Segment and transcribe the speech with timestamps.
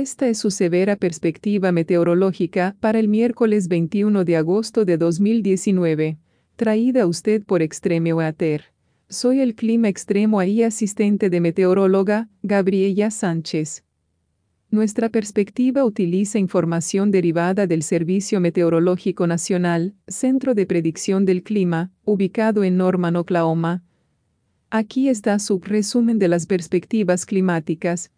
[0.00, 6.18] Esta es su severa perspectiva meteorológica para el miércoles 21 de agosto de 2019,
[6.56, 8.64] traída a usted por Extreme Weather.
[9.08, 13.84] Soy el clima extremo y asistente de meteoróloga, Gabriela Sánchez.
[14.68, 22.64] Nuestra perspectiva utiliza información derivada del Servicio Meteorológico Nacional, Centro de Predicción del Clima, ubicado
[22.64, 23.84] en Norman, Oklahoma.
[24.70, 28.10] Aquí está su resumen de las perspectivas climáticas,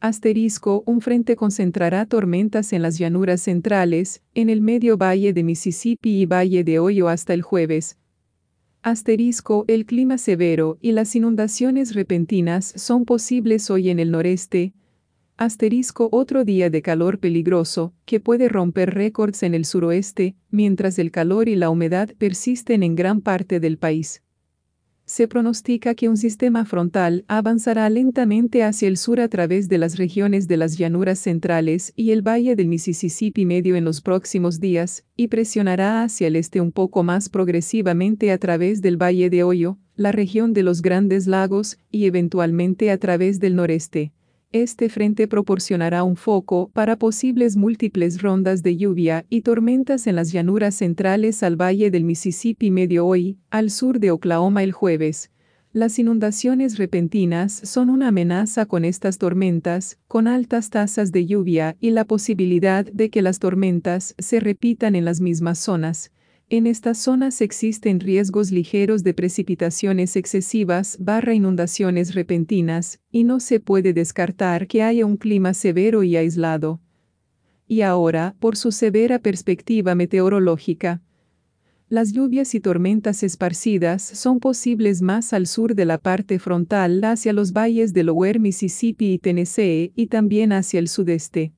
[0.00, 6.20] Asterisco, un frente concentrará tormentas en las llanuras centrales, en el medio valle de Mississippi
[6.20, 7.98] y valle de Ohio hasta el jueves.
[8.82, 14.72] Asterisco, el clima severo y las inundaciones repentinas son posibles hoy en el noreste.
[15.36, 21.10] Asterisco, otro día de calor peligroso, que puede romper récords en el suroeste, mientras el
[21.10, 24.22] calor y la humedad persisten en gran parte del país
[25.08, 29.96] se pronostica que un sistema frontal avanzará lentamente hacia el sur a través de las
[29.96, 35.06] regiones de las llanuras centrales y el valle del Mississippi medio en los próximos días,
[35.16, 39.78] y presionará hacia el este un poco más progresivamente a través del valle de Hoyo,
[39.96, 44.12] la región de los Grandes Lagos, y eventualmente a través del noreste.
[44.52, 50.32] Este frente proporcionará un foco para posibles múltiples rondas de lluvia y tormentas en las
[50.32, 55.30] llanuras centrales al valle del Mississippi medio hoy, al sur de Oklahoma el jueves.
[55.74, 61.90] Las inundaciones repentinas son una amenaza con estas tormentas, con altas tasas de lluvia y
[61.90, 66.10] la posibilidad de que las tormentas se repitan en las mismas zonas.
[66.50, 73.60] En estas zonas existen riesgos ligeros de precipitaciones excesivas barra inundaciones repentinas, y no se
[73.60, 76.80] puede descartar que haya un clima severo y aislado.
[77.66, 81.02] Y ahora, por su severa perspectiva meteorológica,
[81.90, 87.34] las lluvias y tormentas esparcidas son posibles más al sur de la parte frontal hacia
[87.34, 91.52] los valles de Lower Mississippi y Tennessee y también hacia el sudeste.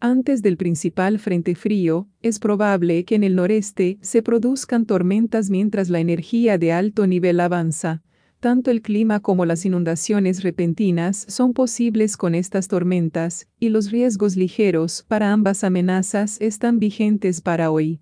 [0.00, 5.90] Antes del principal frente frío, es probable que en el noreste se produzcan tormentas mientras
[5.90, 8.02] la energía de alto nivel avanza.
[8.38, 14.36] Tanto el clima como las inundaciones repentinas son posibles con estas tormentas, y los riesgos
[14.36, 17.98] ligeros para ambas amenazas están vigentes para hoy.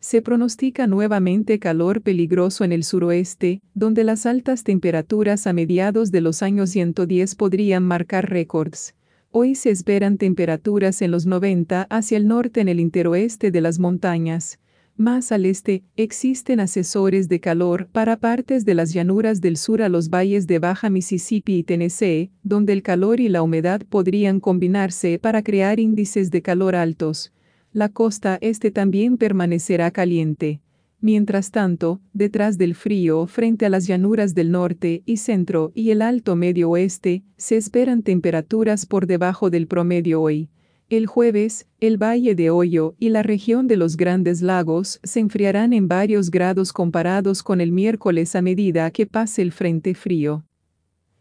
[0.00, 6.22] Se pronostica nuevamente calor peligroso en el suroeste, donde las altas temperaturas a mediados de
[6.22, 8.94] los años 110 podrían marcar récords.
[9.34, 13.78] Hoy se esperan temperaturas en los 90 hacia el norte en el interoeste de las
[13.78, 14.60] montañas.
[14.98, 19.88] Más al este, existen asesores de calor para partes de las llanuras del sur a
[19.88, 25.18] los valles de Baja Mississippi y Tennessee, donde el calor y la humedad podrían combinarse
[25.18, 27.32] para crear índices de calor altos.
[27.72, 30.60] La costa este también permanecerá caliente.
[31.04, 36.00] Mientras tanto, detrás del frío, frente a las llanuras del norte y centro y el
[36.00, 40.48] alto medio oeste, se esperan temperaturas por debajo del promedio hoy.
[40.88, 45.72] El jueves, el Valle de Hoyo y la región de los Grandes Lagos se enfriarán
[45.72, 50.44] en varios grados comparados con el miércoles a medida que pase el frente frío.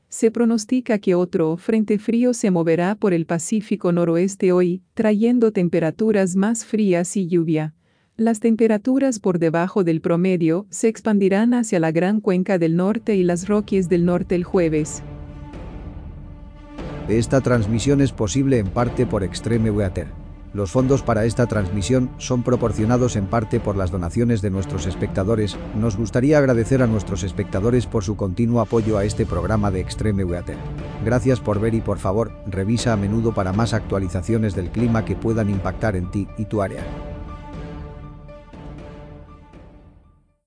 [0.10, 6.36] Se pronostica que otro frente frío se moverá por el Pacífico noroeste hoy, trayendo temperaturas
[6.36, 7.74] más frías y lluvia.
[8.22, 13.24] Las temperaturas por debajo del promedio se expandirán hacia la Gran Cuenca del Norte y
[13.24, 15.02] las Rockies del Norte el jueves.
[17.10, 20.06] Esta transmisión es posible en parte por Extreme Weather.
[20.54, 25.58] Los fondos para esta transmisión son proporcionados en parte por las donaciones de nuestros espectadores.
[25.76, 30.26] Nos gustaría agradecer a nuestros espectadores por su continuo apoyo a este programa de Extreme
[30.26, 30.58] Weather.
[31.04, 35.16] Gracias por ver y por favor, revisa a menudo para más actualizaciones del clima que
[35.16, 36.84] puedan impactar en ti y tu área.